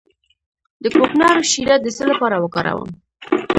[0.83, 2.91] د کوکنارو شیره د څه لپاره وکاروم؟